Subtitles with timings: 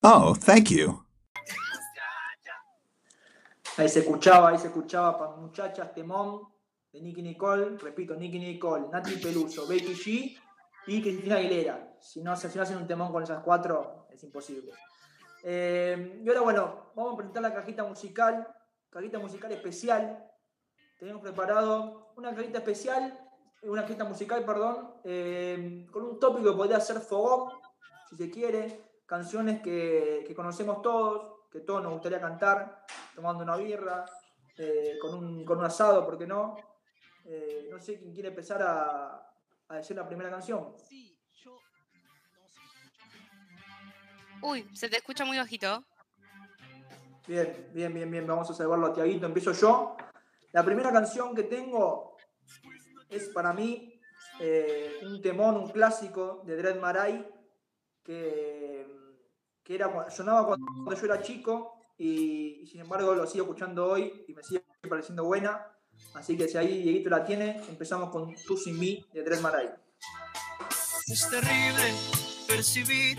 [0.00, 1.04] Oh, thank you.
[3.76, 6.48] Ahí se escuchaba, ahí se escuchaba para muchachas temón
[6.90, 10.38] de Nicky Nicole, repito, Nicky Nicole, Nati Peluso, Becky G
[10.86, 11.96] y Cristina Aguilera.
[12.00, 14.72] Si no, si no hacen un temón con esas cuatro, es imposible.
[15.42, 18.46] Eh, y ahora, bueno, vamos a presentar la cajita musical,
[18.90, 20.30] cajita musical especial.
[20.98, 23.18] Tenemos preparado una cajita especial,
[23.62, 27.52] una cajita musical, perdón, eh, con un tópico que podría ser fogón,
[28.08, 32.84] si se quiere, canciones que, que conocemos todos, que todos nos gustaría cantar,
[33.14, 34.04] tomando una birra,
[34.56, 36.56] eh, con, un, con un asado, ¿por qué no?
[37.70, 39.30] No sé quién quiere empezar a,
[39.68, 40.74] a decir la primera canción.
[44.42, 45.84] Uy, se te escucha muy bajito.
[47.26, 48.26] Bien, bien, bien, bien.
[48.26, 49.26] Vamos a salvarlo a Tiaguito.
[49.26, 49.96] Empiezo yo.
[50.52, 52.16] La primera canción que tengo
[53.08, 54.00] es para mí
[54.40, 57.28] eh, un temón, un clásico de Dread Marai
[58.02, 58.86] que,
[59.62, 64.24] que era, sonaba cuando yo era chico y, y sin embargo lo sigo escuchando hoy
[64.26, 65.66] y me sigue pareciendo buena.
[66.14, 69.70] Así que si ahí Dieguito la tiene, empezamos con Tú sin mí de Dread Marai.
[71.06, 71.92] Es terrible
[72.46, 73.18] percibir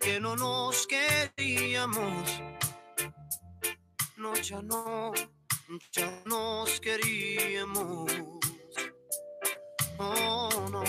[0.00, 2.40] que no nos queríamos.
[4.16, 5.12] No, ya no,
[5.92, 8.10] ya nos queríamos.
[9.98, 10.82] Oh, no.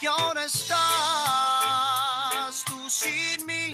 [0.00, 0.74] Y ahora estás
[2.66, 3.72] tú sin mí.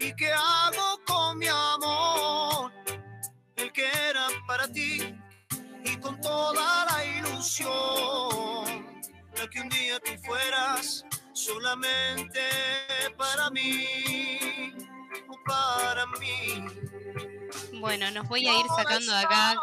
[0.00, 2.72] ¿Y qué hago con mi amor?
[3.54, 5.14] El que era para ti
[5.84, 8.64] y con toda la ilusión
[9.36, 11.04] de que un día tú fueras
[11.42, 12.40] solamente
[13.16, 13.86] para mí,
[15.44, 16.64] para mí.
[17.80, 19.54] Bueno, nos voy a ir sacando de acá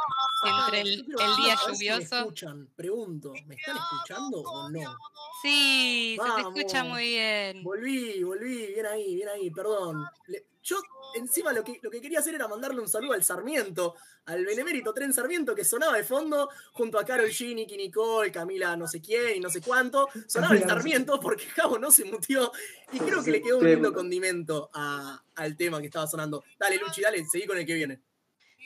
[0.44, 2.18] entre el, el día si me lluvioso.
[2.20, 4.98] escuchan, pregunto, ¿me están escuchando o no?
[5.42, 7.64] Sí, se te escucha muy bien.
[7.64, 10.06] Volví, volví, bien ahí, bien ahí, perdón.
[10.28, 10.78] Le- yo
[11.16, 14.94] encima lo que, lo que quería hacer era mandarle un saludo al Sarmiento, al benemérito
[14.94, 19.02] Tren Sarmiento que sonaba de fondo junto a Carol G, Nicky Nicole, Camila no sé
[19.02, 20.08] quién y no sé cuánto.
[20.28, 22.52] Sonaba el Sarmiento porque Javo no se mutió
[22.92, 26.44] y creo que le quedó un lindo condimento a- al tema que estaba sonando.
[26.60, 28.00] Dale, Luchi, dale, seguí con el que viene.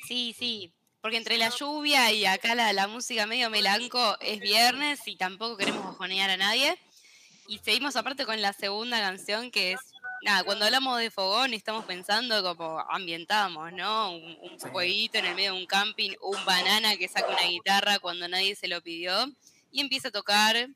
[0.08, 0.74] Sí, sí.
[1.02, 5.58] Porque entre la lluvia y acá la, la música medio melanco es viernes y tampoco
[5.58, 6.78] queremos bajonear a nadie.
[7.48, 9.80] Y seguimos aparte con la segunda canción que es,
[10.24, 14.12] nada, cuando hablamos de fogón estamos pensando como ambientamos, ¿no?
[14.12, 18.00] Un, un fueguito en el medio de un camping, un banana que saca una guitarra
[18.00, 19.14] cuando nadie se lo pidió
[19.72, 20.68] y empieza a tocar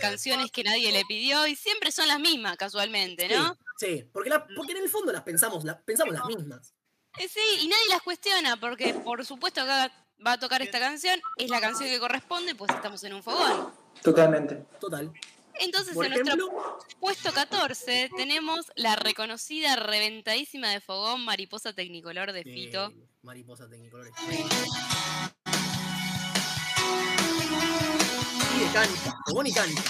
[0.00, 3.56] canciones que nadie le pidió y siempre son las mismas casualmente, ¿no?
[3.78, 6.74] Sí, sí, porque, la- porque en el fondo las pensamos, las, pensamos las mismas.
[7.18, 9.90] Eh, Sí, y nadie las cuestiona, porque por supuesto acá
[10.24, 13.72] va a tocar esta canción, es la canción que corresponde, pues estamos en un fogón.
[14.02, 14.64] Totalmente.
[14.80, 15.12] Total.
[15.60, 22.86] Entonces, en nuestro puesto 14 tenemos la reconocida, reventadísima de fogón, Mariposa Tecnicolor de Fito.
[22.90, 24.12] eh, mariposa tecnicolores.
[28.56, 29.82] Y de cancha, fogón y cancha.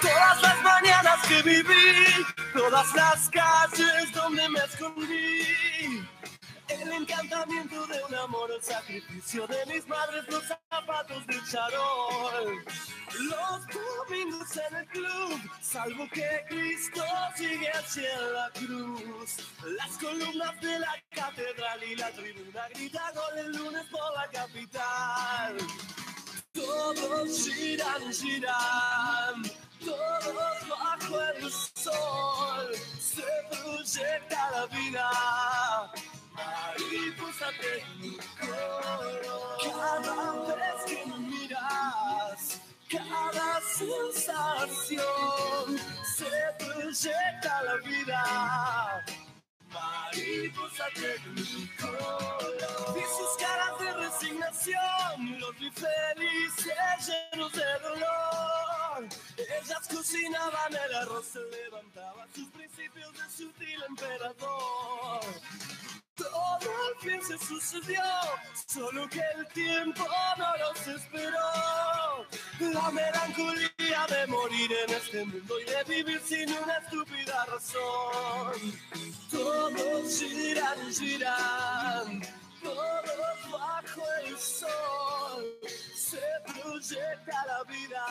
[0.00, 5.81] Todas las mañanas que viví, todas las calles donde me escondí.
[7.02, 12.64] Encantamiento de un amor, el sacrificio de mis madres, los zapatos de charol.
[13.18, 17.02] Los domingos en el club, salvo que Cristo
[17.34, 19.36] sigue hacia la cruz.
[19.76, 25.56] Las columnas de la catedral y la tribuna grita gol el lunes por la capital.
[26.52, 29.42] Todos giran, giran,
[29.84, 32.76] todos bajo el sol.
[33.00, 35.10] Se proyecta la vida.
[36.34, 39.22] Mariposa tecnicolor.
[39.62, 45.00] Cada vez que me miras, cada sensación
[46.16, 49.04] se proyecta la vida.
[49.68, 52.42] Mariposa tecnicolor.
[52.94, 56.74] Vi sus caras de resignación, los vi felices,
[57.32, 59.08] llenos de dolor.
[59.36, 65.20] Ellas cocinaban el arroz, se levantaba sus principios de sutil emperador.
[66.30, 68.02] Todo al fin se sucedió,
[68.66, 70.06] solo que el tiempo
[70.38, 72.26] no los esperó.
[72.60, 78.72] La melancolía de morir en este mundo y de vivir sin una estúpida razón.
[79.30, 82.22] Todos giran, giran,
[82.62, 85.58] todos bajo el sol.
[85.96, 88.06] Se proyecta la vida,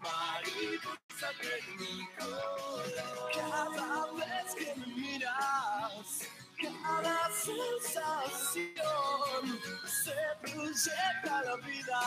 [0.00, 2.84] mariposa de mi color.
[3.34, 8.72] Cada vez que me miras, cada sensación
[9.84, 12.00] se proyecta la vida.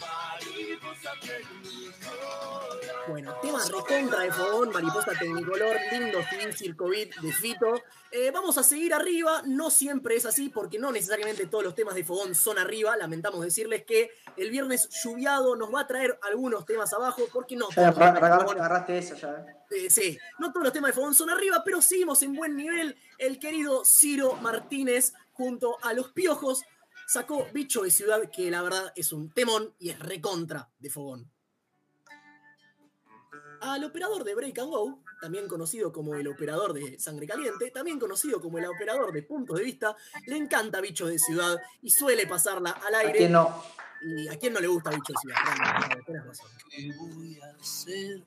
[0.00, 2.80] Mariposa tecnicolor.
[3.08, 7.82] Bueno, tema recontra de fogón, mariposa tecnicolor, lindo fin circovit de Fito.
[8.10, 11.94] Eh, vamos a seguir arriba, no siempre es así porque no necesariamente todos los temas
[11.94, 12.96] de fogón son arriba.
[12.96, 17.68] Lamentamos decirles que el viernes lluviado nos va a traer algunos temas abajo porque no.
[17.70, 19.44] Ya agarraste, esa ya.
[19.74, 19.90] Eh.
[19.90, 22.96] sí, no todos los temas de fogón son arriba, pero seguimos en buen nivel.
[23.18, 26.62] El querido Ciro Martínez junto a los piojos
[27.06, 31.30] sacó Bicho de Ciudad, que la verdad es un temón y es recontra de fogón.
[33.60, 37.98] Al operador de Break and Go, también conocido como el operador de Sangre Caliente, también
[37.98, 42.26] conocido como el operador de Puntos de Vista, le encanta Bicho de Ciudad y suele
[42.26, 43.18] pasarla al ¿A aire.
[43.18, 43.62] quién no?
[44.02, 45.38] ¿Y a quién no le gusta Bicho de Ciudad?
[46.68, 48.26] ¿Qué voy a hacer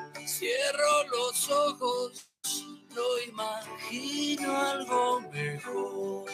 [0.31, 2.29] Cierro los ojos,
[2.95, 6.31] no imagino algo mejor.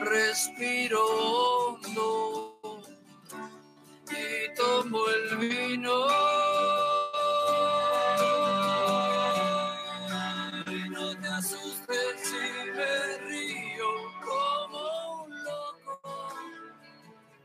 [0.00, 2.60] Respiro hondo
[4.08, 6.21] y tomo el vino.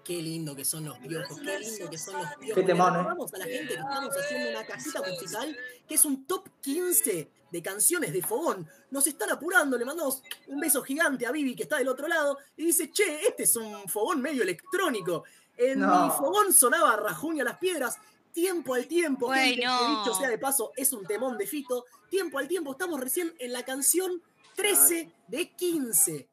[0.08, 2.56] Qué lindo que son los piojos, qué lindo que son los piojos.
[2.56, 3.28] Qué temón, Le ¿eh?
[3.34, 7.62] a la gente que estamos haciendo una cajita musical que es un top 15 de
[7.62, 8.70] canciones de fogón.
[8.90, 12.38] Nos están apurando, le mandamos un beso gigante a Vivi que está del otro lado
[12.56, 15.26] y dice, che, este es un fogón medio electrónico.
[15.58, 16.06] En No.
[16.06, 17.98] mi fogón sonaba Rajuña las piedras.
[18.32, 19.78] Tiempo al tiempo, Güey, gente, no.
[19.80, 21.84] que dicho sea de paso, es un temón de Fito.
[22.10, 24.22] Tiempo al tiempo, estamos recién en la canción
[24.56, 26.30] 13 de 15.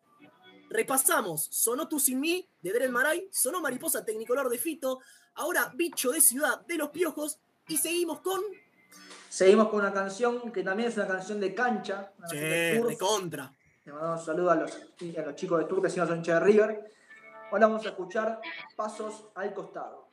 [0.75, 4.99] Repasamos, sonó Tú Sin Mí de Dren Maray, sonó Mariposa Tecnicolor de Fito,
[5.35, 7.39] ahora Bicho de Ciudad de los Piojos
[7.69, 8.41] y seguimos con...
[9.29, 12.13] Seguimos con una canción que también es una canción de cancha.
[12.19, 13.53] una canción de Che, de contra.
[13.85, 16.17] Le mandamos un saludo a los, a los chicos de Tour que si no son
[16.17, 16.93] hinchas de River.
[17.53, 18.41] Ahora vamos a escuchar
[18.75, 20.09] Pasos al costado.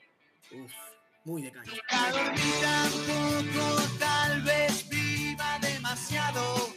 [0.51, 0.71] Uf,
[1.23, 1.71] muy de cancha.
[2.11, 6.70] Dormir tampoco, tal vez viva demasiado.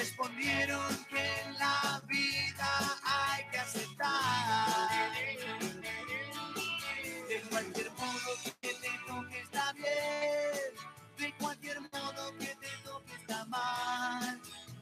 [0.00, 5.12] Respondieron que en la vida hay que aceptar.
[7.28, 8.30] De cualquier modo
[8.62, 10.72] que te toque está bien,
[11.18, 14.40] de cualquier modo que te toque está mal.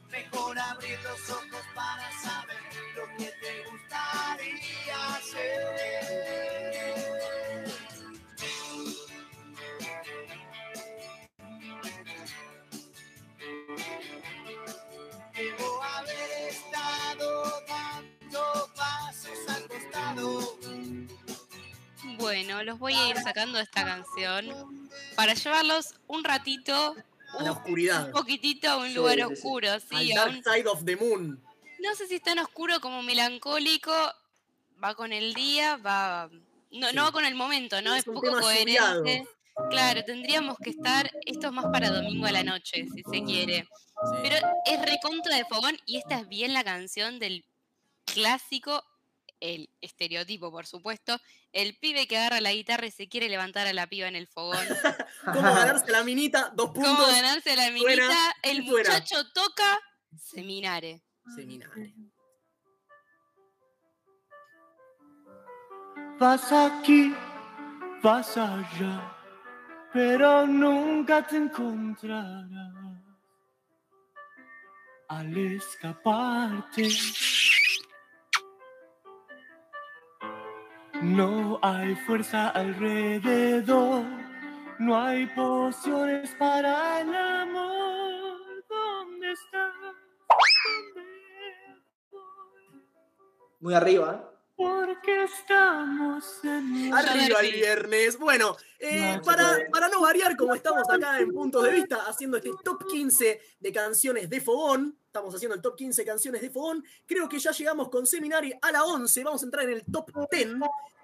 [0.09, 2.57] Mejor abrir los ojos para saber
[2.95, 6.98] lo que te gustaría hacer.
[22.17, 26.95] Bueno, los voy a ir sacando de esta canción para llevarlos un ratito,
[27.37, 28.05] A la un, oscuridad.
[28.07, 30.83] un poquitito a un Sí, lugar sí, oscuro, Al sí, a Dark un- Side of
[30.85, 31.41] the Moon.
[31.79, 33.91] no sé si es tan oscuro como melancólico,
[34.83, 36.29] va con el día, va
[36.71, 36.95] no, Sí.
[36.95, 37.95] no va con el momento, ¿no?
[37.95, 39.27] Es poco coherente.
[39.71, 43.67] Claro, tendríamos que estar, esto es más para domingo a la noche, si se quiere.
[44.21, 44.35] Pero
[44.65, 47.43] es recontra de fogón y esta es bien la canción del
[48.05, 48.83] clásico,
[49.39, 51.19] el estereotipo, por supuesto,
[51.53, 54.27] el pibe que agarra la guitarra y se quiere levantar a la piba en el
[54.27, 54.65] fogón.
[55.25, 56.51] ¿Cómo ganarse la minita?
[56.55, 57.11] Dos ¿Cómo puntos.
[57.11, 58.35] ganarse la fuera, minita?
[58.43, 58.89] El fuera.
[58.93, 59.79] muchacho toca,
[60.17, 61.01] seminare.
[61.35, 61.93] Seminario.
[66.19, 67.13] Vas aquí,
[68.03, 69.15] vas allá,
[69.93, 72.45] pero nunca te encontrarás.
[75.07, 76.89] Al escaparte,
[81.01, 84.03] no hay fuerza alrededor,
[84.79, 88.39] no hay pociones para el amor.
[88.67, 89.73] ¿Dónde estás?
[93.59, 94.28] Muy arriba, ¿eh?
[94.59, 98.19] Porque estamos en Arriba el viernes.
[98.19, 102.35] Bueno, eh, No, para, para no variar, como estamos acá en Puntos de Vista, haciendo
[102.35, 106.83] este top 15 de canciones de Fogón, estamos haciendo el top 15 canciones de Fogón,
[107.05, 110.11] creo que ya llegamos con Seminari a la 11, vamos a entrar en el top
[110.29, 110.49] 10.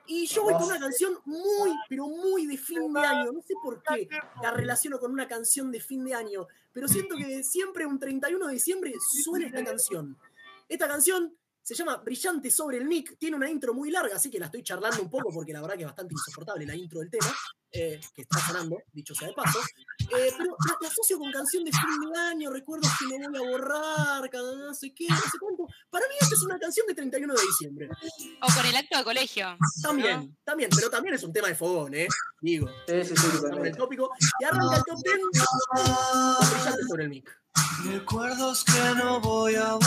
[0.08, 3.32] Y yo voy con una canción muy, pero muy de fin de año.
[3.32, 4.10] No sé por qué
[4.42, 8.48] la relaciono con una canción de fin de año, pero siento que siempre un 31
[8.48, 8.94] de diciembre
[9.24, 10.18] suena esta canción.
[10.68, 11.34] Esta canción
[11.66, 14.62] se llama Brillante sobre el mic, tiene una intro muy larga, así que la estoy
[14.62, 17.36] charlando un poco porque la verdad que es bastante insoportable la intro del tema,
[17.72, 19.60] eh, que está sonando, dicho sea de paso.
[20.00, 23.48] Eh, pero la, la asocio con canción de fin de año, recuerdos que me voy
[23.48, 25.66] a borrar, cada no sé qué, no sé cuánto.
[25.90, 27.90] Para mí esta es una canción de 31 de diciembre.
[28.44, 29.58] O con el acto de colegio.
[29.82, 32.08] También, también, pero también es un tema de fogón, ¿eh?
[32.42, 33.14] Digo, Sí, sí,
[33.64, 34.12] el tópico.
[34.40, 35.18] Y arranca el top 10
[35.68, 37.42] con Brillante sobre el mic.
[37.86, 39.85] Recuerdos que no voy a borrar,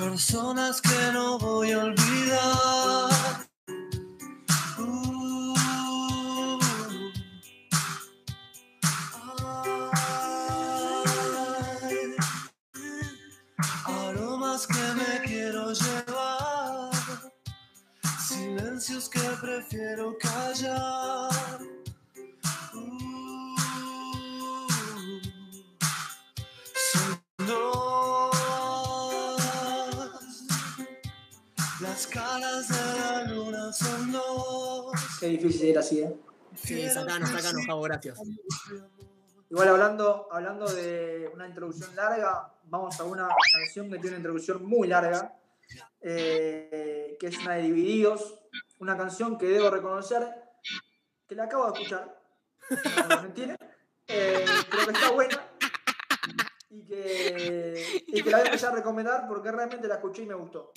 [0.00, 3.46] personas que no voy a olvidar.
[4.78, 5.54] Uh,
[13.84, 16.90] aromas que me quiero llevar,
[18.26, 21.60] silencios que prefiero callar.
[22.72, 23.30] Uh,
[32.00, 34.92] las caras de la luna son dos.
[35.20, 36.16] Qué difícil era así, ¿eh?
[36.54, 38.18] Sí, sacanos, sacanos, Javo, gracias.
[39.50, 44.64] Igual hablando, hablando de una introducción larga, vamos a una canción que tiene una introducción
[44.64, 45.36] muy larga,
[46.00, 48.34] eh, que es una de Divididos,
[48.78, 50.26] una canción que debo reconocer
[51.28, 52.18] que la acabo de escuchar,
[53.10, 53.56] no mentira,
[54.06, 55.50] eh, pero que está buena
[56.70, 60.26] y que, y que la voy a empezar a recomendar porque realmente la escuché y
[60.26, 60.72] me gustó.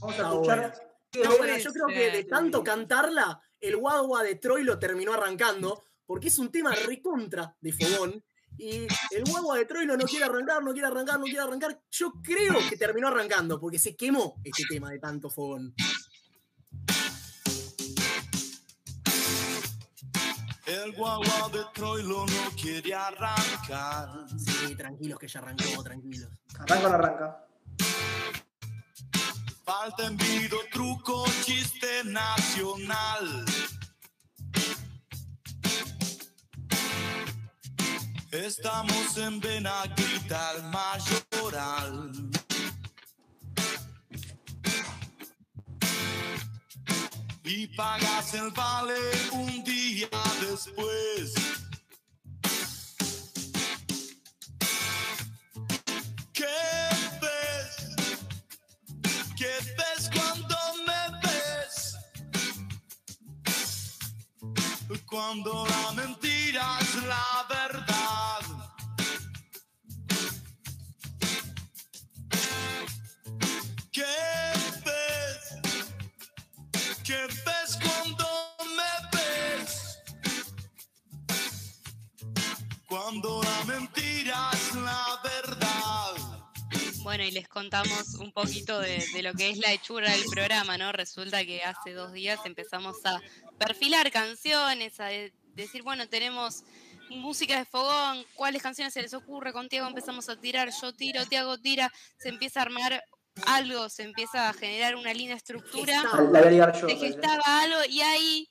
[0.00, 0.58] Vamos a Está escuchar.
[0.58, 0.74] buena.
[1.10, 5.14] qué No, bueno, yo creo que de tanto cantarla, el guagua de Troy lo terminó
[5.14, 8.24] arrancando, porque es un tema recontra de fogón.
[8.60, 11.80] Y el guagua de Troilo no quiere arrancar, no quiere arrancar, no quiere arrancar.
[11.92, 15.72] Yo creo que terminó arrancando, porque se quemó este tema de tanto fogón.
[20.66, 24.08] El guagua de Troilo no quiere arrancar.
[24.36, 26.28] Sí, tranquilos que ya arrancó, tranquilos.
[26.58, 27.46] Arranca o no arranca.
[29.68, 33.44] Falta envido, truco, chiste nacional.
[38.30, 42.30] Estamos en Benaguita, Mayoral.
[47.44, 48.94] Y pagas el vale
[49.32, 50.08] un día
[50.48, 51.67] después.
[65.28, 66.27] Cuando la mentira
[87.38, 90.90] les contamos un poquito de, de lo que es la hechura del programa, ¿no?
[90.92, 93.20] Resulta que hace dos días empezamos a
[93.58, 96.64] perfilar canciones, a de- decir, bueno, tenemos
[97.10, 101.24] música de fogón, cuáles canciones se les ocurre, con Tiago empezamos a tirar, yo tiro,
[101.26, 103.02] Tiago tira, se empieza a armar
[103.46, 106.02] algo, se empieza a generar una linda estructura.
[106.02, 106.86] La voy a yo.
[106.86, 106.96] parece.
[107.06, 108.48] gestaba algo y ahí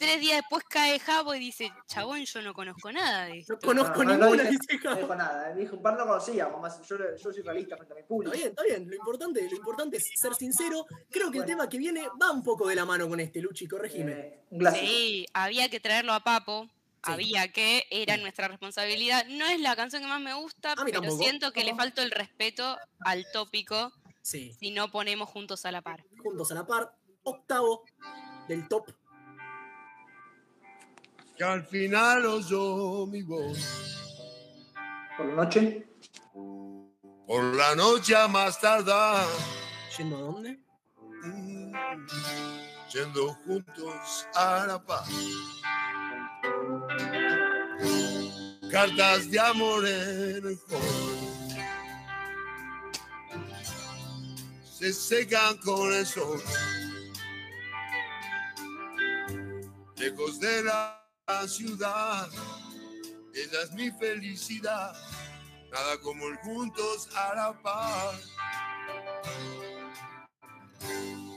[0.00, 3.52] tres días después cae Jabo y dice, chabón, yo no conozco nada de esto.
[3.52, 4.96] No conozco No, no ninguna, dije- dice No Javo.
[5.02, 5.54] dijo nada.
[5.54, 6.48] Dijo, un par no conocía.
[6.48, 8.32] Más, yo, yo soy realista frente a mi público.
[8.34, 8.88] Está bien, está bien.
[8.90, 10.86] Lo importante, lo importante es ser sincero.
[11.10, 13.68] Creo que el tema que viene va un poco de la mano con este, Luchi,
[13.68, 14.12] corregime.
[14.12, 14.66] Eh, un.
[14.72, 16.64] Sí, había que traerlo a Papo.
[17.04, 17.12] Sí.
[17.12, 19.24] Había que, era nuestra responsabilidad.
[19.26, 21.22] No es la canción que más me gusta, pero tampoco.
[21.22, 23.92] siento que le faltó el respeto al tópico
[24.22, 26.04] Sí, si no ponemos juntos a la par.
[26.22, 26.94] juntos a la par.
[27.22, 27.84] Octavo
[28.48, 28.90] del top.
[31.40, 33.96] Que al final oyó mi voz.
[35.16, 35.86] Por la noche.
[37.26, 39.26] Por la noche a más tardar,
[39.96, 40.60] ¿Yendo a dónde?
[41.22, 41.72] Mm,
[42.92, 45.08] Yendo juntos a la paz.
[48.70, 51.64] Cartas de amor en el joven.
[54.78, 56.42] Se secan con el sol.
[59.96, 60.99] Lejos de la
[61.48, 62.28] ciudad.
[63.34, 64.94] Ella es mi felicidad.
[65.72, 68.16] Nada como el juntos a la paz.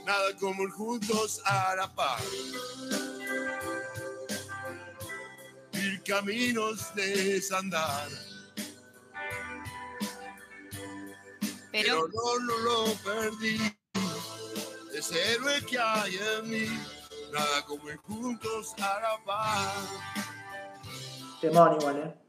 [0.06, 2.24] Nada como el juntos a la paz.
[5.74, 8.10] Ir caminos de desandar.
[11.72, 13.60] Pero Pero no, no lo perdí.
[14.94, 17.03] Ese héroe que hay en mí.
[17.34, 19.90] Nada como ir juntos a la paz.
[21.42, 22.24] Temón igual, ¿eh?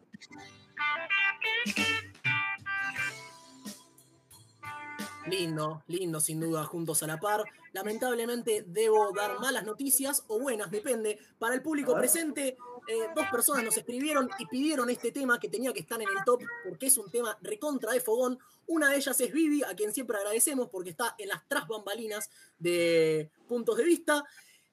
[5.26, 7.44] Lindo, lindo sin duda, juntos a la par.
[7.72, 11.18] Lamentablemente debo dar malas noticias o buenas, depende.
[11.38, 12.56] Para el público presente,
[12.86, 16.24] eh, dos personas nos escribieron y pidieron este tema que tenía que estar en el
[16.24, 18.38] top porque es un tema recontra de fogón.
[18.66, 22.30] Una de ellas es Vivi, a quien siempre agradecemos porque está en las tras bambalinas
[22.58, 24.24] de puntos de vista.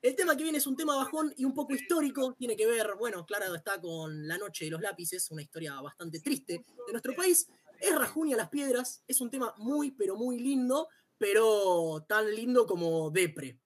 [0.02, 2.34] El tema que viene es un tema bajón y un poco histórico.
[2.34, 6.20] Tiene que ver, bueno, claro, está con La Noche de los Lápices, una historia bastante
[6.20, 7.48] triste de nuestro país.
[7.80, 13.12] Es Rajunia las Piedras, es un tema muy, pero muy lindo, pero tan lindo como
[13.12, 13.60] Depre,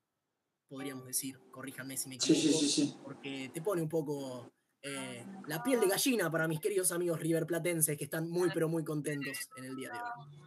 [0.68, 1.40] podríamos decir.
[1.52, 2.42] Corríjanme si me equivoco.
[2.42, 2.98] sí, sí, sí.
[3.04, 4.52] Porque te pone un poco
[4.82, 8.84] eh, la piel de gallina para mis queridos amigos riverplatenses que están muy, pero muy
[8.84, 10.45] contentos en el día de hoy.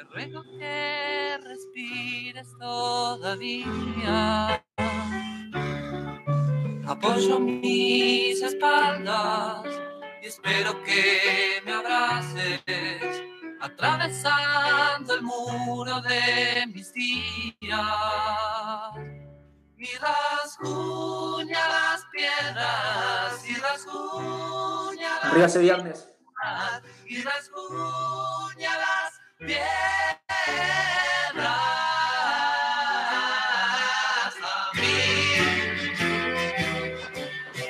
[0.00, 3.68] Te ruego que respires todavía.
[6.86, 9.66] Apoyo mis espaldas
[10.22, 12.62] y espero que me abraces,
[13.60, 17.50] atravesando el muro de mis días.
[19.76, 26.08] Y rasguña las piedras, y rasguña las Arriba ese viernes.
[27.06, 28.39] y rasguña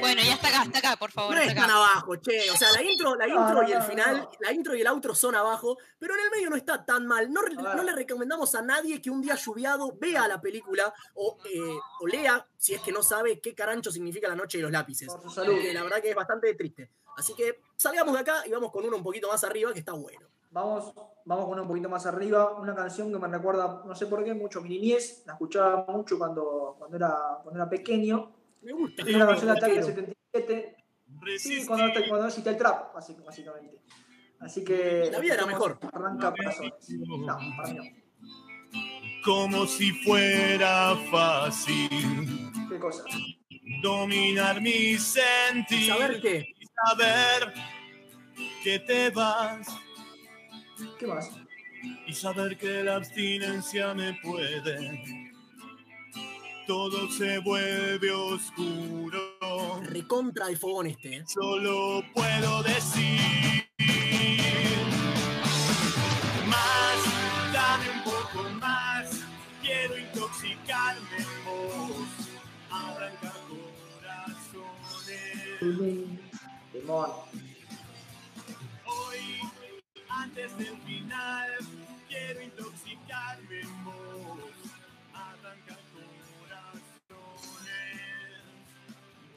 [0.00, 1.34] bueno, ya está acá, está acá, por favor.
[1.34, 1.76] No está es tan acá.
[1.76, 2.50] abajo, che.
[2.50, 4.30] O sea, la intro, la intro no, y el final, no.
[4.40, 7.32] la intro y el outro son abajo, pero en el medio no está tan mal.
[7.32, 12.06] No, le recomendamos a nadie que un día lluviado vea la película o, eh, o
[12.08, 15.06] lea, si es que no sabe qué carancho significa la noche de los lápices.
[15.06, 15.52] Por su salud.
[15.52, 16.90] Porque la verdad que es bastante triste.
[17.16, 19.92] Así que salgamos de acá y vamos con uno un poquito más arriba, que está
[19.92, 20.26] bueno.
[20.50, 20.92] Vamos,
[21.24, 22.52] vamos con una un poquito más arriba.
[22.58, 25.22] Una canción que me recuerda, no sé por qué, mucho a mi niñez.
[25.26, 28.32] La escuchaba mucho cuando, cuando, era, cuando era pequeño.
[28.62, 29.02] Me gusta.
[29.02, 29.94] Es una canción de Ataque rockero.
[29.94, 30.76] 77.
[31.38, 33.80] Sí, cuando, cuando el trap, básic- básicamente.
[34.40, 35.08] Así que.
[35.12, 35.78] La vida era mejor.
[35.92, 36.72] Arranca corazones.
[36.90, 38.00] No, para mí no.
[39.24, 43.04] Como si fuera fácil ¿Qué cosa?
[43.82, 45.88] dominar mi sentir.
[45.88, 46.54] ¿Saber qué?
[46.58, 47.52] y saber
[48.64, 49.68] que te vas
[50.98, 51.30] ¿Qué más?
[52.06, 55.02] y saber que la abstinencia me puede.
[56.66, 59.20] Todo se vuelve oscuro.
[59.82, 61.24] Recontra de fogón este, ¿eh?
[61.26, 63.64] Solo puedo decir
[66.46, 69.10] más, dame un poco más.
[69.62, 72.08] Quiero intoxicarme en vos,
[72.70, 73.34] arrancar
[74.00, 75.20] corazones.
[76.72, 77.29] Timón.
[80.42, 81.50] Antes del final,
[82.08, 84.40] quiero intoxicarme en vos,
[85.12, 85.78] arrancar
[86.40, 86.80] corazones.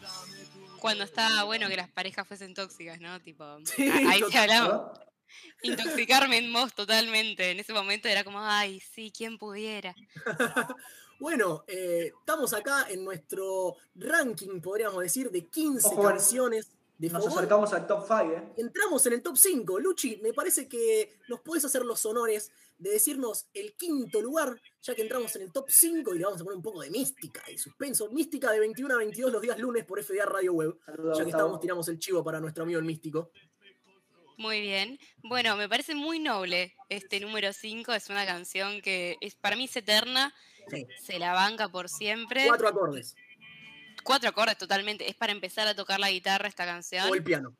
[0.01, 3.19] Dame tu Cuando estaba bueno que las parejas fuesen tóxicas, ¿no?
[3.21, 4.93] Tipo, Sí, ahí se hablaba.
[5.63, 7.51] Intoxicarme en vos totalmente.
[7.51, 9.95] En ese momento era como, ay, sí, ¿quién pudiera?
[11.19, 16.09] Bueno, eh, estamos acá en nuestro ranking, podríamos decir, de 15 Ojo, bueno.
[16.09, 16.69] canciones
[17.09, 18.53] de Nos acercamos al top 5, ¿eh?
[18.57, 19.79] Entramos en el top 5.
[19.79, 24.95] Luchi, me parece que nos podés hacer los honores de decirnos el quinto lugar, ya
[24.95, 27.43] que entramos en el top 5 y le vamos a poner un poco de mística
[27.51, 28.09] y suspenso.
[28.09, 30.79] Mística de 21 a 22 los días lunes por FDA Radio Web.
[30.85, 33.31] Saludos, Ya que estamos, tiramos el chivo para nuestro amigo el místico.
[34.37, 34.97] Muy bien.
[35.23, 37.93] Bueno, me parece muy noble este número 5.
[37.93, 40.33] Es una canción que es, para mí es eterna.
[40.69, 40.87] Sí.
[41.01, 42.47] Se la banca por siempre.
[42.47, 43.15] Cuatro acordes.
[44.03, 45.09] Cuatro acordes totalmente.
[45.09, 47.09] Es para empezar a tocar la guitarra esta canción.
[47.09, 47.55] O el piano.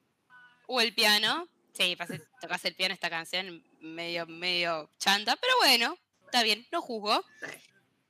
[0.67, 1.47] O el piano.
[1.73, 1.97] Sí,
[2.39, 7.23] tocas el piano esta canción medio, medio chanta, pero bueno, está bien, no juzgo.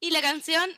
[0.02, 0.70] Y la canción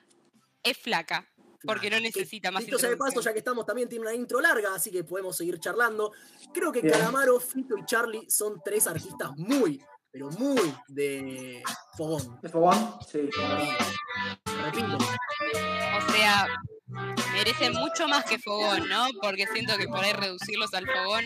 [0.61, 1.27] es flaca,
[1.63, 4.39] porque no necesita más Dicho sea de paso, ya que estamos, también tiene una intro
[4.39, 6.11] larga, así que podemos seguir charlando.
[6.53, 6.93] Creo que Bien.
[6.93, 11.63] Calamaro, Fito y Charlie son tres artistas muy, pero muy de
[11.97, 12.39] fogón.
[12.41, 12.99] ¿De fogón?
[13.11, 13.29] Sí.
[14.63, 16.47] Repito, O sea,
[16.88, 19.08] merecen mucho más que fogón, ¿no?
[19.21, 21.26] Porque siento que por ahí reducirlos al fogón.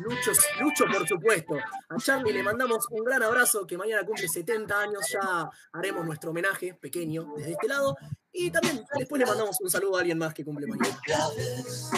[0.00, 1.54] Lucho, Lucho, por supuesto.
[1.88, 6.30] A Charlie le mandamos un gran abrazo, que mañana cumple 70 años, ya haremos nuestro
[6.30, 7.96] homenaje pequeño desde este lado.
[8.32, 11.00] Y también después le mandamos un saludo a alguien más que cumple mañana.
[11.02, 11.90] claves,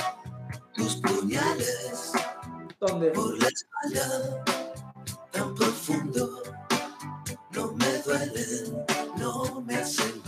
[0.74, 2.12] tus puñales
[2.80, 3.10] ¿Dónde?
[3.10, 4.44] por la espalda,
[5.30, 6.42] tan profundo.
[7.50, 8.84] No me duelen,
[9.18, 10.22] no me hacen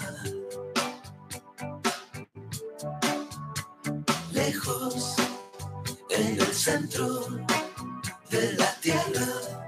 [4.66, 7.20] En el centro
[8.31, 9.66] de la tierra,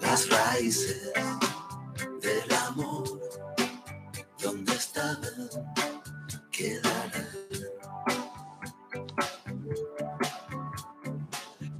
[0.00, 1.12] las raíces
[2.22, 3.20] del amor,
[4.42, 5.50] donde estaban,
[6.50, 7.28] quedarán.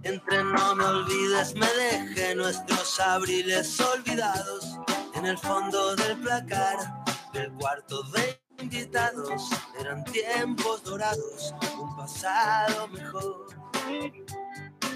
[0.02, 4.76] Entre no me olvides, me dejé nuestros abriles olvidados
[5.14, 6.76] en el fondo del placar
[7.32, 9.42] del cuarto de invitados.
[9.80, 11.54] Eran tiempos dorados,
[12.06, 13.46] pasado mejor.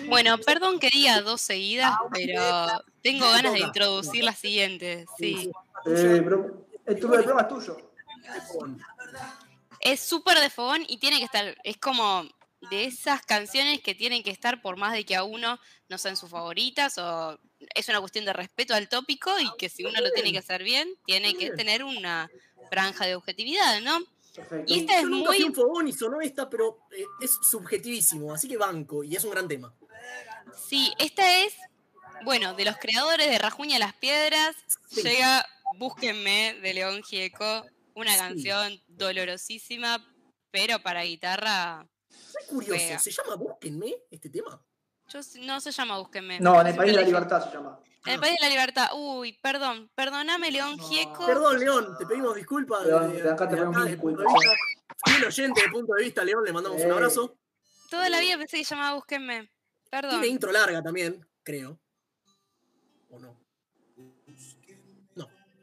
[0.07, 2.40] Bueno, perdón que diga dos seguidas, pero
[3.03, 5.07] tengo ganas de introducir la siguiente.
[5.18, 5.51] Sí.
[5.87, 7.92] Eh, pero el programa es tuyo.
[9.81, 11.57] Es súper de fogón y tiene que estar.
[11.64, 12.29] Es como
[12.70, 16.16] de esas canciones que tienen que estar por más de que a uno no sean
[16.16, 17.40] sus favoritas o
[17.75, 20.62] es una cuestión de respeto al tópico y que si uno lo tiene que hacer
[20.62, 22.31] bien, tiene que tener una
[22.70, 23.99] franja de objetividad, ¿no?
[24.35, 24.73] Perfecto.
[24.73, 27.37] Y esta es Yo nunca fui muy un fogón y sonó esta, pero eh, es
[27.51, 29.75] subjetivísimo, así que banco, y es un gran tema.
[30.69, 31.55] Sí, esta es,
[32.25, 34.57] bueno, de los creadores de Rajuña las Piedras,
[34.88, 35.03] Sí.
[35.03, 35.47] llega
[35.79, 37.64] Búsquenme de León Gieco,
[37.95, 38.19] una Sí.
[38.19, 40.05] canción dolorosísima,
[40.51, 42.99] pero para guitarra, Soy curioso.
[42.99, 44.61] ¿se llama Búsquenme este tema?
[45.12, 46.40] Yo, no se llama Búsquenme.
[46.40, 47.79] No, en el país de la libertad se llama.
[48.07, 50.88] En el País de la Libertad, uy, perdón, perdóname León No.
[50.88, 51.27] Gieco.
[51.27, 52.87] Perdón, León, te pedimos disculpas.
[52.87, 54.25] León, de acá te pedimos acá, disculpas.
[54.27, 54.51] vista-
[55.05, 56.92] Fiel oyente de punto de vista, León, le mandamos un Eh.
[56.92, 57.37] abrazo.
[57.90, 59.51] Toda la vida pensé que se llamaba Búsquenme.
[59.90, 60.12] Perdón.
[60.12, 61.79] Tiene intro larga también, creo.
[63.11, 63.37] ¿O no?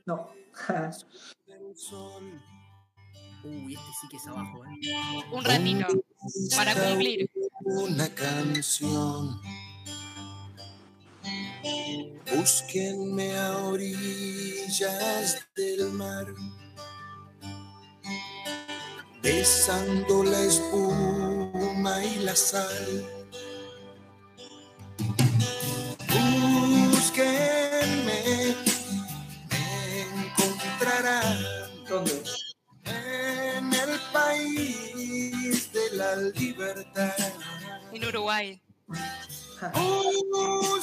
[0.06, 0.30] No.
[3.44, 4.70] Uy, este sí que es abajo, ¿eh?
[5.32, 6.04] Un ratito.
[6.56, 7.30] Para cumplir.
[7.64, 9.40] Una canción.
[12.36, 16.28] Búsquenme a orillas del mar,
[19.22, 23.06] besando la espuma y la sal.
[26.90, 28.20] Búsquenme,
[29.50, 31.27] me encontrarán
[36.36, 37.14] libertad.
[37.92, 38.62] En Uruguay.
[39.74, 40.77] Búsquenme,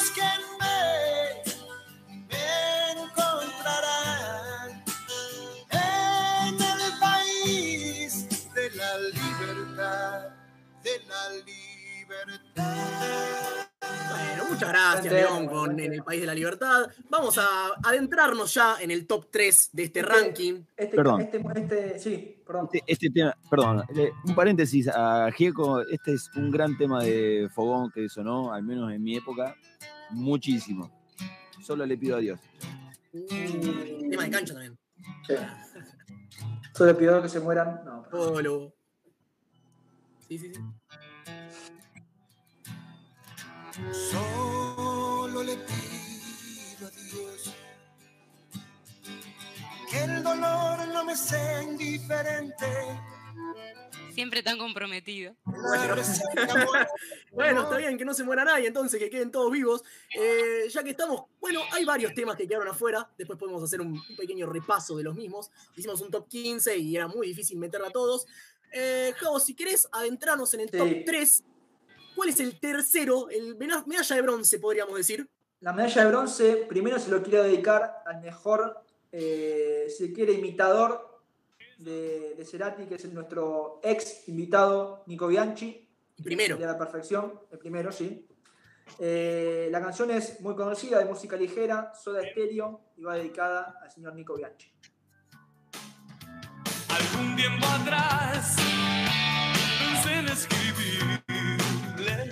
[14.55, 16.91] muchas gracias, León, con En el País de la Libertad.
[17.11, 17.47] Vamos a
[17.83, 20.63] adentrarnos ya en el top 3 de este Este- ranking.
[20.77, 21.21] Este, Perdón.
[21.21, 22.69] este, este, sí, perdón.
[22.73, 27.49] Este, este tema, perdón, eh, un paréntesis a Gieco, este es un gran tema de
[27.55, 29.55] Fogón que sonó, al menos en mi época,
[30.11, 30.91] muchísimo.
[31.63, 32.39] Solo le pido a Dios.
[33.13, 34.79] Mm, tema de cancha también.
[35.27, 35.35] Sí.
[36.73, 37.81] Solo le pido que se mueran.
[37.85, 38.03] No.
[38.11, 38.75] Polo.
[40.29, 40.61] Sí, sí, sí.
[43.93, 44.44] Solo
[49.95, 52.67] que el dolor no me sea indiferente.
[54.13, 55.35] Siempre tan comprometido.
[55.45, 55.97] Bueno,
[57.33, 59.83] bueno, está bien que no se muera nadie, entonces que queden todos vivos.
[60.17, 63.09] Eh, ya que estamos, bueno, hay varios temas que quedaron afuera.
[63.19, 65.51] Después podemos hacer un, un pequeño repaso de los mismos.
[65.77, 68.27] Hicimos un top 15 y era muy difícil meter a todos.
[68.73, 70.79] Eh, Javo, si querés adentrarnos en el Sí.
[70.79, 71.45] top 3,
[72.15, 73.29] ¿cuál es el tercero?
[73.31, 75.29] El medalla de bronce, podríamos decir.
[75.61, 78.84] La medalla de bronce, primero se lo quiero dedicar al mejor,
[79.17, 81.23] eh, si se quiere, imitador
[81.79, 85.89] de, de Cerati, que es el- nuestro ex invitado Nico Bianchi.
[86.23, 86.57] Primero.
[86.57, 88.27] De la perfección, el primero, sí.
[88.99, 93.91] Eh, la canción es muy conocida, de música ligera, Soda Stereo, y va dedicada al
[93.91, 94.73] señor Nico Bianchi.
[96.89, 98.57] Algún tiempo atrás
[99.79, 102.31] pensé en escribirle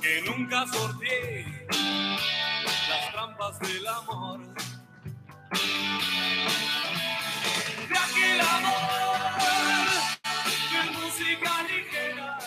[0.00, 1.66] que nunca sorteé
[3.24, 4.40] trampas del amor.
[7.88, 9.20] De aquel amor,
[10.70, 12.38] que música ligera,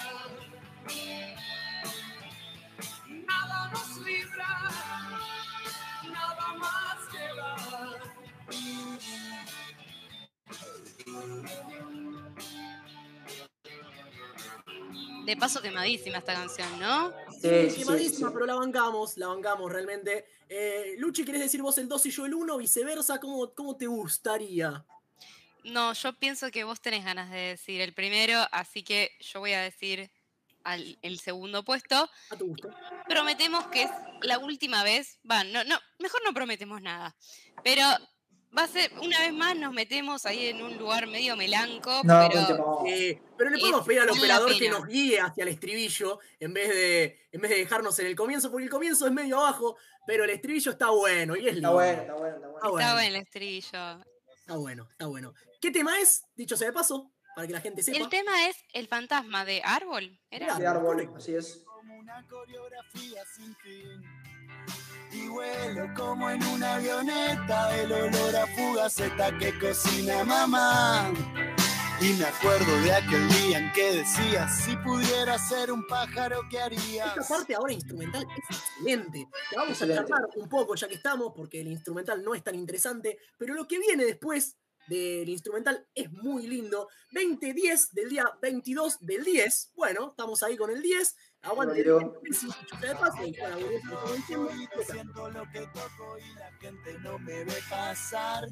[3.26, 4.52] nada nos libra,
[6.12, 7.96] nada más que queda.
[15.26, 17.27] De paso quemadísima esta canción, ¿no?
[17.42, 18.34] Sí, sí, Quemadísima, sí.
[18.34, 20.26] pero la bancamos, la bancamos realmente.
[20.50, 22.58] Eh, Luchi, ¿querés decir vos el 2 y yo el 1?
[22.58, 24.86] Viceversa, ¿cómo, cómo te gustaría?
[25.64, 29.54] No, yo pienso que vos tenés ganas de decir el primero, así que yo voy
[29.54, 30.10] a decir
[30.64, 32.10] al- el segundo puesto.
[32.30, 32.70] A tu gusto.
[33.08, 35.20] Prometemos que es la última vez.
[35.30, 37.16] Va, no, no, mejor no prometemos nada.
[37.64, 37.84] Pero
[38.56, 42.30] va a ser, una vez más nos metemos ahí en un lugar medio melanco, No,
[42.32, 42.84] pero.
[42.86, 46.70] Eh, pero le podemos pedir al operador que nos guíe hacia el estribillo en vez,
[46.70, 50.24] de, en vez de dejarnos en el comienzo, porque el comienzo es medio abajo, pero
[50.24, 51.82] el estribillo está bueno y es lindo.
[51.82, 52.58] Está bueno, está bueno, está bueno.
[52.58, 52.80] Está bueno.
[52.80, 54.04] está bueno el estribillo.
[54.40, 55.34] Está bueno, está bueno.
[55.62, 56.24] ¿Qué tema es?
[56.36, 57.98] Dicho sea de paso, para que la gente sepa.
[57.98, 60.20] El tema es el fantasma de Árbol.
[60.32, 60.56] ¿Era?
[60.58, 61.64] De árbol, así es.
[61.66, 64.04] como una coreografía sin fin.
[65.18, 71.12] Y vuelo como en una avioneta, el olor a fugaceta que cocina mamá.
[72.00, 76.60] Y me acuerdo de aquel día en que decías, si pudiera ser un pájaro, ¿qué
[76.60, 77.18] harías?
[77.18, 79.28] Esta parte ahora instrumental es excelente.
[79.52, 80.04] La vamos Excelente.
[80.04, 83.56] a charlar un poco ya que estamos, porque el instrumental no es tan interesante, pero
[83.56, 84.56] lo que viene después
[84.88, 86.88] del instrumental es muy lindo.
[87.12, 89.74] 20-10 del día 22 del 10.
[89.76, 91.16] Bueno, estamos ahí con el 10.
[91.44, 91.80] Aguante.
[91.80, 92.14] el Bueno.
[92.24, 94.50] 10, sí, dicho sea de paso, y para volver a todo el tiempo.
[94.50, 98.48] Voy diciendo lo que toco y la gente no me ve pasar.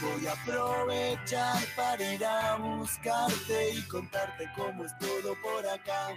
[0.00, 6.08] Voy a aprovechar para ir a buscarte y contarte cómo es todo por acá.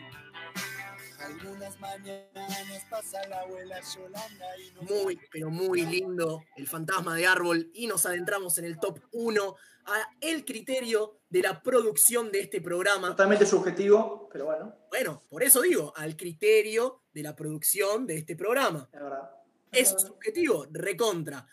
[1.25, 7.27] Algunas mañanas pasa la abuela Yolanda y no Muy, pero muy lindo el fantasma de
[7.27, 7.69] árbol.
[7.73, 9.55] Y nos adentramos en el top 1
[9.85, 13.09] a el criterio de la producción de este programa.
[13.09, 18.35] Totalmente subjetivo, pero bueno, Bueno, por eso digo, al criterio de la producción de este
[18.35, 18.89] programa.
[18.91, 19.31] es verdad.
[19.71, 21.45] Es subjetivo, recontra.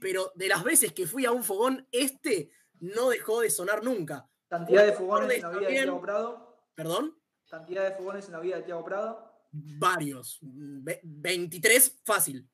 [0.00, 4.28] Pero de las veces que fui a un fogón, este no dejó de sonar nunca.
[4.48, 5.84] Cantidad de fogones en la vida de también.
[5.84, 6.58] Tiago Prado.
[6.74, 7.21] ¿Perdón?
[7.52, 9.30] Cantidad de fogones en la vida de Tiago Prado.
[9.52, 10.38] Varios.
[10.40, 12.48] Ve- 23, fácil.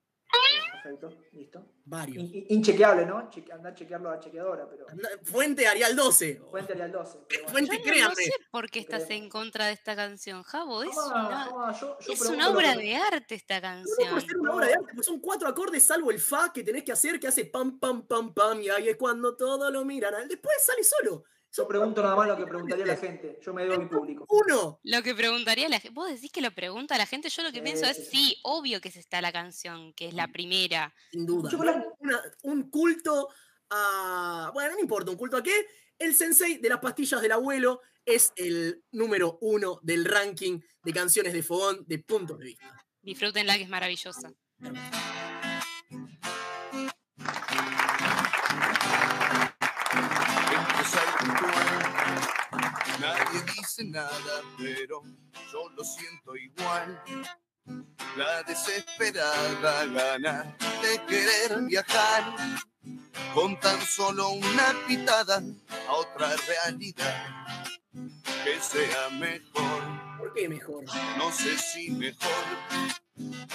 [0.83, 1.65] Perfecto, listo.
[1.85, 2.25] Varios.
[2.25, 3.31] In- in- inchequeable, ¿no?
[3.31, 4.87] Cheque, andá a chequearlo a la chequeadora, pero.
[5.23, 6.43] Fuente Arial 12.
[6.51, 7.19] Fuente al 12.
[7.29, 7.53] pero bueno.
[7.53, 8.15] Fuente, Yo no, no créame.
[8.17, 10.83] sé por qué estás en contra de esta canción, Javo.
[10.83, 13.85] Es Jamás, una, jamás, yo- yo es una obra que- de arte esta No, no
[13.85, 14.11] canción.
[14.11, 16.83] por ser una obra de arte, porque son cuatro acordes, salvo el fa que tenés
[16.83, 20.27] que hacer, que hace pam, pam, pam, pam, y ahí es cuando todo lo miran.
[20.27, 21.23] Después sale solo.
[21.51, 23.39] Yo pregunto nada más lo que preguntaría la gente.
[23.43, 24.27] Yo me debo a mi público.
[24.29, 24.81] Uno.
[24.83, 25.95] Lo que preguntaría la gente.
[25.95, 27.29] Vos decís que lo pregunta la gente.
[27.31, 28.41] Yo lo que pienso es sí, sí.
[28.43, 30.95] obvio que es esta la canción, que es la primera.
[31.11, 31.51] Sin duda.
[31.51, 31.87] Chocolate.
[31.99, 33.29] Una- un culto
[33.71, 34.51] a.
[34.53, 35.67] Bueno, no importa, un culto a qué.
[35.99, 41.33] El sensei de las pastillas del abuelo es el número uno del ranking de canciones
[41.33, 42.87] de fogón de puntos de vista.
[43.03, 44.33] Disfrútenla, que es maravillosa.
[53.01, 55.03] Nadie dice nada, pero
[55.53, 57.03] yo lo siento igual.
[58.17, 62.25] La desesperada gana de querer viajar
[63.35, 65.43] con tan solo una pitada
[65.89, 67.55] a otra realidad
[68.45, 70.19] que sea mejor.
[70.19, 70.85] ¿Por qué mejor?
[71.17, 72.45] No sé si mejor,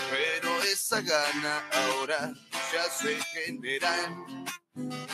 [0.10, 2.34] pero esa gana ahora
[2.70, 4.46] se hace general.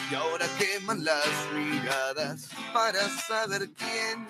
[0.10, 4.28] Y ahora queman las miradas para saber quién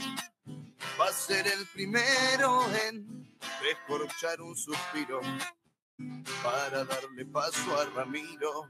[0.99, 3.29] va a ser el primero en
[3.61, 5.21] descorchar un suspiro
[6.43, 8.67] para darle paso a Ramiro.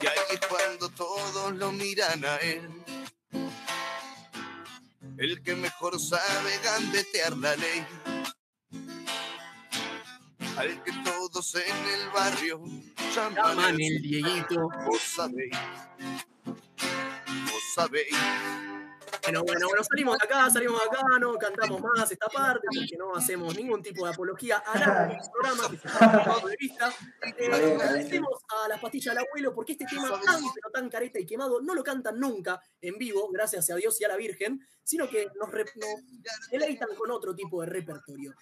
[0.00, 2.68] Y ahí es cuando todos lo miran a él.
[5.18, 7.86] El que mejor sabe gambetear la ley.
[10.56, 12.62] Al que todos en el barrio
[13.14, 14.68] llaman Llaman el el Dieguito.
[14.86, 15.56] Vos sabéis.
[16.44, 18.16] Vos sabéis.
[19.22, 22.96] Bueno, bueno, bueno, salimos de acá, salimos de acá, no cantamos más esta parte, porque
[22.98, 26.56] no hacemos ningún tipo de apología a nada en el programa, que se Punto de
[26.58, 26.92] vista.
[27.38, 31.26] Eh, agradecemos a las pastillas del abuelo, porque este tema tan, pero tan careta y
[31.26, 35.08] quemado, no lo cantan nunca en vivo, gracias a Dios y a la Virgen, sino
[35.08, 38.34] que nos, nos deleitan con otro tipo de repertorio.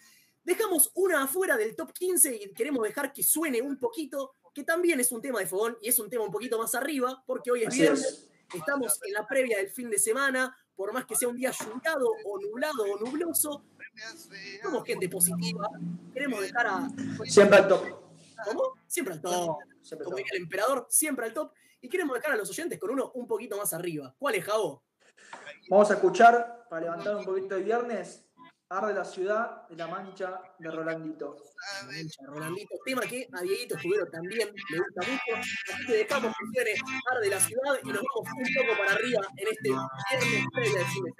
[0.42, 4.98] Dejamos una afuera del top 15 y queremos dejar que suene un poquito, que también
[5.00, 7.62] es un tema de fogón y es un tema un poquito más arriba, porque hoy
[7.62, 8.05] es Así viernes.
[8.05, 8.31] es.
[8.55, 12.12] Estamos en la previa del fin de semana, por más que sea un día lluvioso
[12.24, 13.62] o nublado o nubloso,
[14.62, 15.68] somos gente positiva,
[16.12, 16.88] queremos dejar a...
[17.26, 17.85] Siempre al top.
[18.44, 18.74] ¿Cómo?
[18.87, 19.59] Siempre al top.
[19.83, 21.53] Siempre Como diría el emperador, siempre al top.
[21.81, 24.14] Y queremos dejar a los oyentes con uno un poquito más arriba.
[24.18, 24.85] ¿Cuál es, Javo?
[25.68, 28.24] Vamos a escuchar, para levantar un poquito el viernes,
[28.72, 31.37] Arde la ciudad de la mancha de Rolandito.
[31.87, 35.42] Mancha, Rolandito, tema que a Dieguito Escudero también le gusta mucho.
[35.74, 36.74] Así que dejamos que suene
[37.11, 40.87] Arde la ciudad y nos vamos un poco para arriba en este viernes previa del
[40.87, 41.11] cine.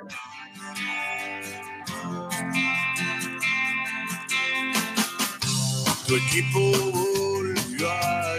[6.07, 6.61] Tu equipo
[6.93, 8.30] volvió a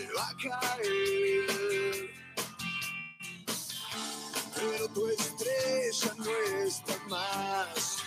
[0.00, 2.10] se va a caer.
[4.54, 6.30] pero tu estrella no
[6.66, 7.98] está más.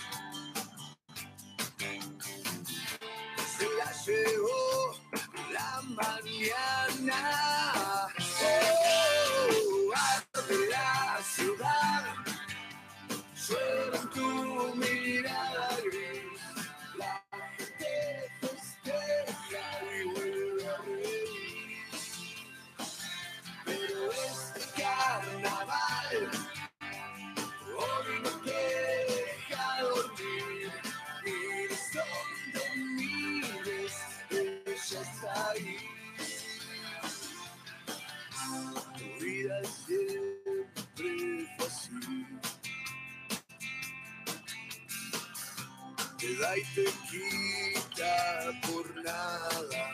[3.57, 4.95] Se la llevó
[5.51, 7.52] la mañana.
[46.33, 49.91] Te da y te quita por nada.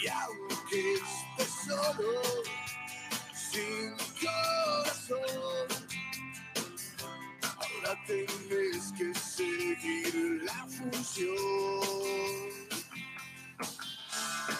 [0.00, 2.22] Y aunque estés solo,
[3.34, 5.66] sin corazón,
[7.56, 11.34] ahora tenés que seguir la función.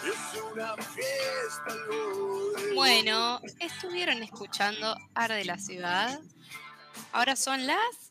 [0.03, 1.75] Es una fiesta,
[2.57, 6.19] de Bueno, estuvieron escuchando Arde la Ciudad.
[7.13, 8.06] Ahora son las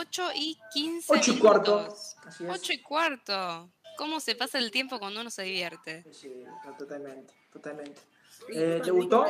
[0.00, 1.76] 8 y 15 8 y cuarto.
[1.78, 2.16] minutos.
[2.26, 2.50] Así es.
[2.50, 3.70] 8 y cuarto.
[3.98, 6.04] ¿Cómo se pasa el tiempo cuando uno se divierte?
[6.12, 6.44] Sí,
[6.78, 8.00] totalmente, totalmente.
[8.48, 9.24] Eh, ¿Te gustó?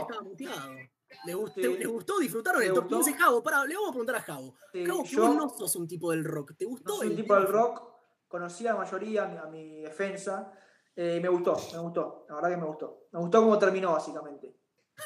[1.24, 1.60] ¿Le, gust- Sí.
[1.62, 2.18] te- ¿Les gustó?
[2.20, 2.96] ¿Disfrutaron ¿Te el top gustó?
[3.04, 3.14] 15?
[3.18, 4.54] Javo, pará, le vamos a preguntar a Javo.
[4.72, 6.52] Sí, Javo, vos no sos un tipo del rock.
[6.56, 6.92] ¿Te gustó?
[6.92, 7.82] No soy el un tipo del rock,
[8.28, 10.52] conocí a la mayoría, a mi, a mi defensa.
[10.96, 13.06] eh, me gustó, me gustó, la verdad que me gustó.
[13.12, 14.54] Me gustó cómo terminó, básicamente.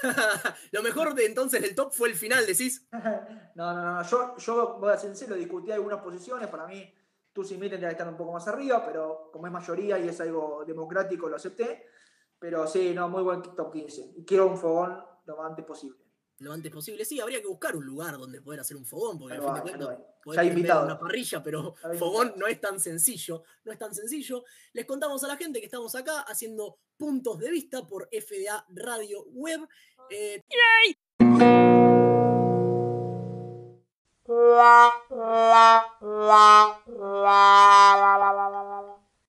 [0.73, 2.87] Lo mejor de entonces del top fue el final, decís.
[3.55, 6.93] No, no, no, yo, yo voy a ser sincero, discutí algunas posiciones, para mí
[7.35, 10.21] tú mí tendría que estar un poco más arriba, pero como es mayoría y es
[10.21, 11.87] algo democrático, lo acepté.
[12.39, 14.13] Pero sí, no, muy buen top 15.
[14.17, 16.04] Y quiero un fogón lo más antes posible.
[16.39, 17.05] Lo antes posible.
[17.05, 19.61] Sí, habría que buscar un lugar donde poder hacer un fogón, porque al fin de
[19.61, 20.85] cuentas podés invitados.
[20.85, 23.45] una parrilla, pero fogón no es tan sencillo.
[23.65, 24.45] No es tan sencillo.
[24.73, 29.25] Les contamos a la gente que estamos acá haciendo puntos de vista por FDA Radio
[29.27, 29.69] Web.
[30.11, 30.43] Eh,
[34.27, 36.19] la la la
[38.51, 39.04] la